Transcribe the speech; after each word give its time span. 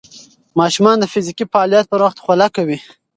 ماشومان 0.59 0.95
د 0.99 1.05
فزیکي 1.13 1.45
فعالیت 1.51 1.85
پر 1.91 1.99
وخت 2.05 2.17
خوله 2.23 2.47
کوي. 2.55 2.77